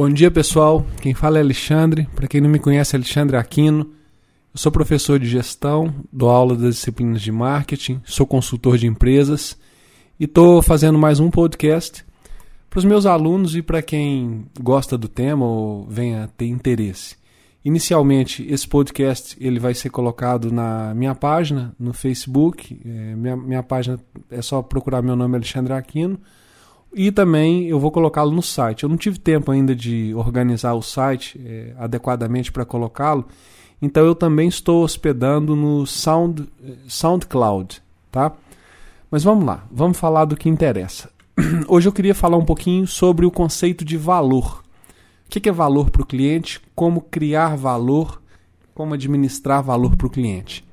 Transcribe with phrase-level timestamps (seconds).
[0.00, 0.86] Bom dia, pessoal.
[1.02, 2.08] Quem fala é Alexandre.
[2.16, 3.80] Para quem não me conhece, Alexandre Aquino.
[3.80, 9.58] Eu sou professor de gestão, dou aula das disciplinas de marketing, sou consultor de empresas
[10.18, 12.02] e estou fazendo mais um podcast
[12.70, 17.16] para os meus alunos e para quem gosta do tema ou venha ter interesse.
[17.62, 22.80] Inicialmente, esse podcast ele vai ser colocado na minha página no Facebook.
[22.86, 26.18] É, minha, minha página é só procurar meu nome Alexandre Aquino
[26.92, 28.82] e também eu vou colocá-lo no site.
[28.82, 33.26] Eu não tive tempo ainda de organizar o site é, adequadamente para colocá-lo,
[33.80, 36.48] então eu também estou hospedando no Sound,
[36.86, 38.32] SoundCloud, tá?
[39.10, 41.10] Mas vamos lá, vamos falar do que interessa.
[41.66, 44.62] Hoje eu queria falar um pouquinho sobre o conceito de valor.
[45.26, 46.60] O que é valor para o cliente?
[46.74, 48.20] Como criar valor?
[48.74, 50.64] Como administrar valor para o cliente?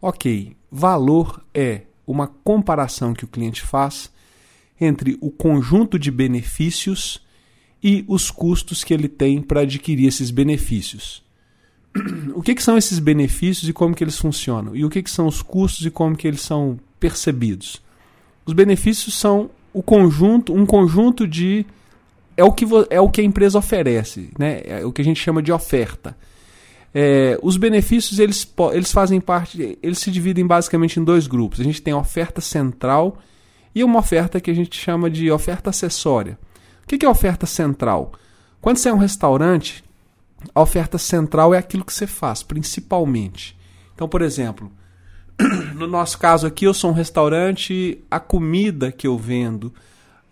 [0.00, 4.10] Ok, valor é uma comparação que o cliente faz
[4.80, 7.20] entre o conjunto de benefícios
[7.82, 11.22] e os custos que ele tem para adquirir esses benefícios.
[12.34, 14.76] O que, que, são esses benefícios e como que eles funcionam?
[14.76, 17.82] E o que, que são os custos e como que eles são percebidos?
[18.46, 21.66] Os benefícios são o conjunto, um conjunto de
[22.36, 24.62] é o que é o que a empresa oferece, né?
[24.64, 26.16] É o que a gente chama de oferta.
[26.94, 31.60] É, os benefícios eles, eles fazem parte, eles se dividem basicamente em dois grupos.
[31.60, 33.18] A gente tem a oferta central
[33.74, 36.38] e uma oferta que a gente chama de oferta acessória.
[36.84, 38.12] O que é oferta central?
[38.60, 39.84] Quando você é um restaurante,
[40.54, 43.56] a oferta central é aquilo que você faz, principalmente.
[43.94, 44.70] Então, por exemplo,
[45.74, 49.72] no nosso caso aqui, eu sou um restaurante, a comida que eu vendo,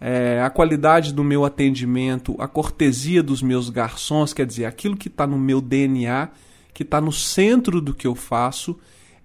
[0.00, 5.08] é, a qualidade do meu atendimento, a cortesia dos meus garçons, quer dizer, aquilo que
[5.08, 6.28] está no meu DNA,
[6.72, 8.78] que está no centro do que eu faço,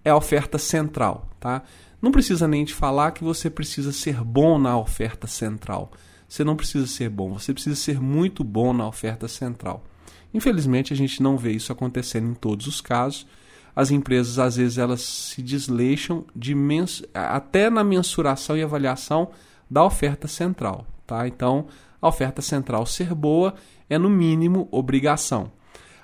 [0.03, 1.29] é a oferta central.
[1.39, 1.61] Tá?
[2.03, 5.89] Não precisa nem te falar que você precisa ser bom na oferta central.
[6.27, 9.85] Você não precisa ser bom, você precisa ser muito bom na oferta central.
[10.33, 13.25] Infelizmente, a gente não vê isso acontecendo em todos os casos.
[13.73, 19.31] As empresas, às vezes, elas se desleixam de mens até na mensuração e avaliação
[19.71, 20.85] da oferta central.
[21.07, 21.25] Tá?
[21.25, 21.67] Então,
[22.01, 23.53] a oferta central ser boa
[23.89, 25.53] é, no mínimo, obrigação.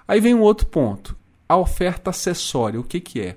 [0.07, 1.17] Aí vem um outro ponto:
[1.49, 2.79] a oferta acessória.
[2.79, 3.35] O que, que é?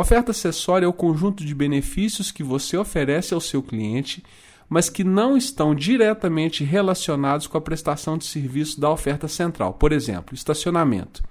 [0.00, 4.24] Oferta acessória é o conjunto de benefícios que você oferece ao seu cliente,
[4.66, 9.74] mas que não estão diretamente relacionados com a prestação de serviço da oferta central.
[9.74, 11.22] Por exemplo, estacionamento.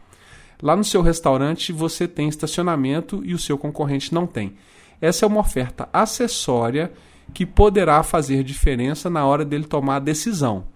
[0.61, 4.53] Lá no seu restaurante você tem estacionamento e o seu concorrente não tem.
[5.01, 6.93] Essa é uma oferta acessória
[7.33, 10.67] que poderá fazer diferença na hora dele tomar a decisão.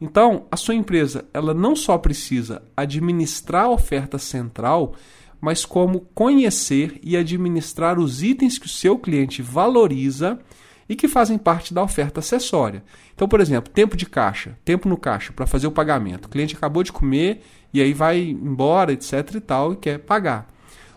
[0.00, 4.94] Então, a sua empresa, ela não só precisa administrar a oferta central,
[5.40, 10.38] mas como conhecer e administrar os itens que o seu cliente valoriza
[10.88, 12.82] e que fazem parte da oferta acessória.
[13.14, 16.26] Então, por exemplo, tempo de caixa, tempo no caixa para fazer o pagamento.
[16.26, 17.42] O cliente acabou de comer
[17.72, 20.48] e aí vai embora, etc e tal, e quer pagar.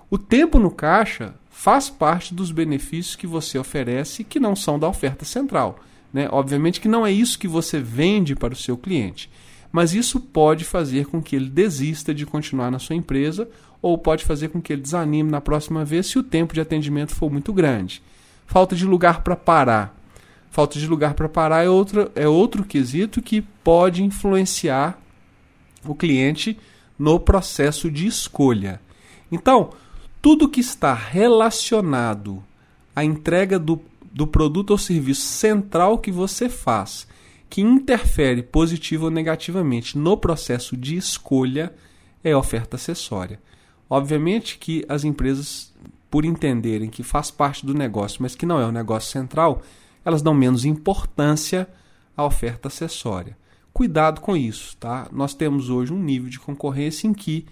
[0.09, 4.87] O tempo no caixa faz parte dos benefícios que você oferece que não são da
[4.87, 5.79] oferta central.
[6.11, 6.27] Né?
[6.31, 9.29] Obviamente que não é isso que você vende para o seu cliente,
[9.73, 13.49] mas isso pode fazer com que ele desista de continuar na sua empresa
[13.81, 17.15] ou pode fazer com que ele desanime na próxima vez se o tempo de atendimento
[17.15, 18.03] for muito grande.
[18.45, 19.99] Falta de lugar para parar.
[20.51, 25.01] Falta de lugar para parar é outro, é outro quesito que pode influenciar
[25.83, 26.55] o cliente
[26.97, 28.79] no processo de escolha.
[29.31, 29.71] Então,
[30.21, 32.43] tudo que está relacionado
[32.95, 37.07] à entrega do, do produto ou serviço central que você faz,
[37.53, 41.71] que interfere positivo ou negativamente no processo de escolha,
[42.23, 43.39] é oferta acessória.
[43.87, 45.71] Obviamente que as empresas,
[46.09, 49.61] por entenderem que faz parte do negócio, mas que não é o negócio central,
[50.03, 51.69] elas dão menos importância
[52.17, 53.37] à oferta acessória.
[53.71, 55.07] Cuidado com isso, tá?
[55.11, 57.45] Nós temos hoje um nível de concorrência em que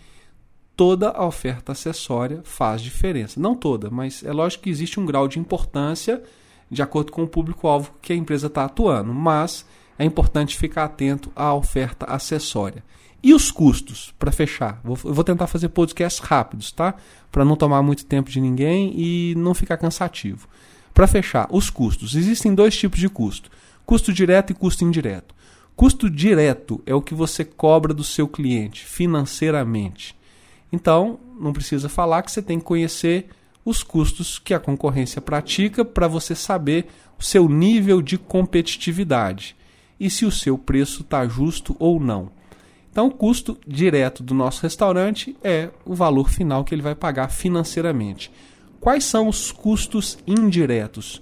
[0.75, 3.39] toda a oferta acessória faz diferença.
[3.39, 6.23] Não toda, mas é lógico que existe um grau de importância
[6.72, 9.63] de acordo com o público-alvo que a empresa está atuando, mas
[10.01, 12.84] é importante ficar atento à oferta acessória.
[13.21, 14.81] E os custos, para fechar?
[14.83, 16.95] Vou, eu vou tentar fazer podcasts rápidos, tá?
[17.31, 20.48] Para não tomar muito tempo de ninguém e não ficar cansativo.
[20.92, 22.15] Para fechar, os custos.
[22.15, 23.51] Existem dois tipos de custo:
[23.86, 25.36] custo direto e custo indireto.
[25.75, 30.15] Custo direto é o que você cobra do seu cliente financeiramente.
[30.74, 33.27] Então, não precisa falar que você tem que conhecer
[33.63, 36.88] os custos que a concorrência pratica para você saber
[37.19, 39.61] o seu nível de competitividade
[40.01, 42.31] e se o seu preço está justo ou não.
[42.92, 47.30] Então, o custo direto do nosso restaurante é o valor final que ele vai pagar
[47.30, 48.31] financeiramente.
[48.80, 51.21] Quais são os custos indiretos?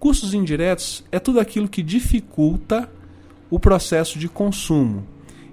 [0.00, 2.90] Custos indiretos é tudo aquilo que dificulta
[3.50, 5.06] o processo de consumo.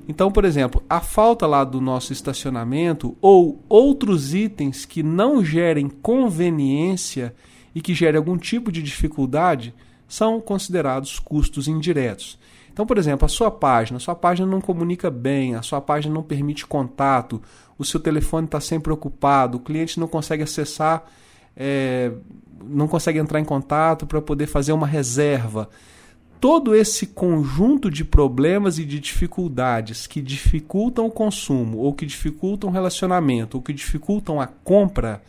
[0.07, 5.89] Então, por exemplo, a falta lá do nosso estacionamento ou outros itens que não gerem
[5.89, 7.35] conveniência
[7.75, 9.73] e que gerem algum tipo de dificuldade
[10.07, 12.39] são considerados custos indiretos.
[12.71, 16.13] Então, por exemplo, a sua página, a sua página não comunica bem, a sua página
[16.13, 17.41] não permite contato,
[17.77, 21.03] o seu telefone está sempre ocupado, o cliente não consegue acessar,
[21.55, 22.11] é,
[22.63, 25.69] não consegue entrar em contato para poder fazer uma reserva.
[26.39, 32.69] Todo esse conjunto de problemas e de dificuldades que dificultam o consumo, ou que dificultam
[32.69, 35.21] o relacionamento, ou que dificultam a compra,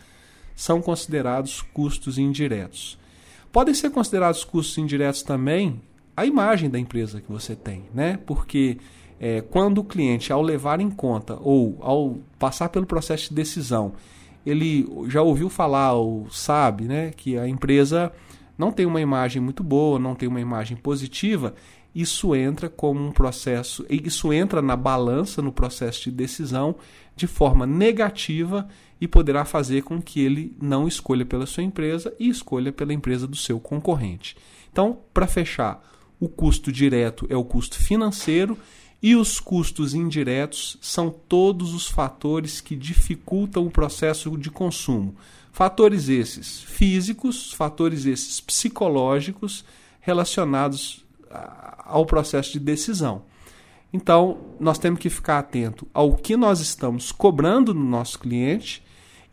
[0.54, 2.98] são considerados custos indiretos.
[3.50, 5.82] Podem ser considerados custos indiretos também
[6.16, 8.18] a imagem da empresa que você tem, né?
[8.26, 8.78] Porque
[9.20, 13.92] é, quando o cliente, ao levar em conta ou ao passar pelo processo de decisão,
[14.44, 18.12] ele já ouviu falar ou sabe, né, que a empresa
[18.58, 21.54] não tem uma imagem muito boa, não tem uma imagem positiva,
[21.94, 26.74] isso entra como um processo, isso entra na balança no processo de decisão
[27.14, 28.66] de forma negativa
[29.00, 33.26] e poderá fazer com que ele não escolha pela sua empresa e escolha pela empresa
[33.26, 34.36] do seu concorrente.
[34.70, 35.82] Então, para fechar,
[36.22, 38.56] o custo direto é o custo financeiro
[39.02, 45.16] e os custos indiretos são todos os fatores que dificultam o processo de consumo.
[45.50, 49.64] Fatores esses físicos, fatores esses psicológicos
[50.00, 51.04] relacionados
[51.84, 53.24] ao processo de decisão.
[53.92, 58.80] Então, nós temos que ficar atento ao que nós estamos cobrando no nosso cliente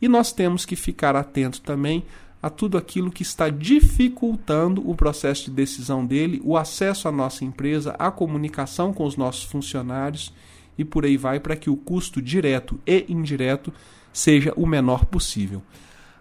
[0.02, 2.02] e nós temos que ficar atento também
[2.42, 7.44] a tudo aquilo que está dificultando o processo de decisão dele, o acesso à nossa
[7.44, 10.32] empresa, a comunicação com os nossos funcionários
[10.78, 13.72] e por aí vai para que o custo direto e indireto
[14.12, 15.62] seja o menor possível.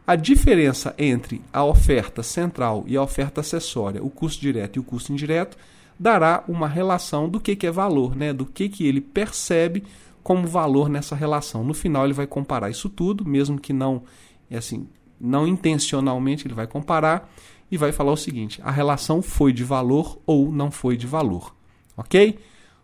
[0.06, 4.84] A diferença entre a oferta central e a oferta acessória, o custo direto e o
[4.84, 5.58] custo indireto,
[5.98, 8.34] dará uma relação do que, que é valor, né?
[8.34, 9.84] do que, que ele percebe
[10.24, 11.64] como valor nessa relação.
[11.64, 14.04] No final ele vai comparar isso tudo, mesmo que não
[14.50, 14.88] é assim
[15.20, 17.30] não intencionalmente, ele vai comparar
[17.72, 21.56] e vai falar o seguinte: a relação foi de valor ou não foi de valor.
[21.96, 22.40] Ok?